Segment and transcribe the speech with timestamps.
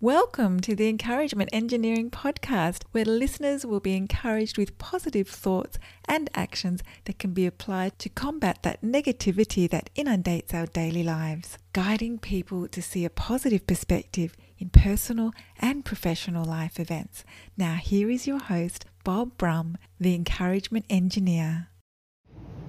[0.00, 6.28] Welcome to the Encouragement Engineering Podcast, where listeners will be encouraged with positive thoughts and
[6.34, 12.18] actions that can be applied to combat that negativity that inundates our daily lives, guiding
[12.18, 15.30] people to see a positive perspective in personal
[15.60, 17.24] and professional life events.
[17.56, 21.68] Now, here is your host, Bob Brumm, the Encouragement Engineer.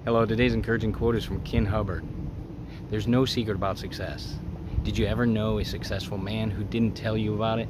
[0.04, 2.04] Hello, today's encouraging quote is from Ken Hubbard.
[2.88, 4.38] There's no secret about success.
[4.86, 7.68] Did you ever know a successful man who didn't tell you about it?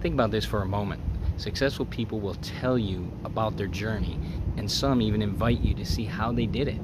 [0.00, 1.02] Think about this for a moment.
[1.36, 4.18] Successful people will tell you about their journey,
[4.56, 6.80] and some even invite you to see how they did it.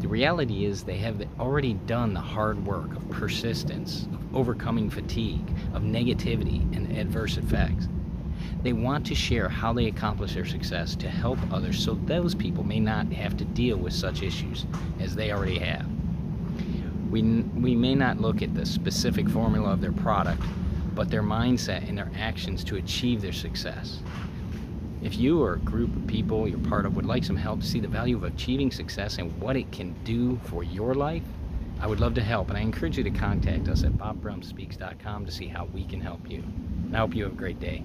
[0.00, 5.46] The reality is, they have already done the hard work of persistence, of overcoming fatigue,
[5.74, 7.88] of negativity, and adverse effects.
[8.62, 12.64] They want to share how they accomplish their success to help others so those people
[12.64, 14.64] may not have to deal with such issues
[14.98, 15.93] as they already have.
[17.14, 20.42] We, we may not look at the specific formula of their product,
[20.96, 24.00] but their mindset and their actions to achieve their success.
[25.00, 27.66] If you or a group of people you're part of would like some help to
[27.66, 31.22] see the value of achieving success and what it can do for your life,
[31.78, 35.30] I would love to help, and I encourage you to contact us at bobbrummspeaks.com to
[35.30, 36.38] see how we can help you.
[36.38, 37.84] And I hope you have a great day.